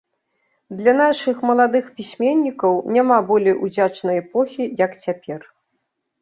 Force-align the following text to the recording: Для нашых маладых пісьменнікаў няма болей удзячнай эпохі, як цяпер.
Для 0.77 0.93
нашых 1.01 1.43
маладых 1.49 1.85
пісьменнікаў 1.99 2.73
няма 2.97 3.17
болей 3.29 3.55
удзячнай 3.69 4.17
эпохі, 4.23 4.63
як 4.85 4.91
цяпер. 5.07 5.41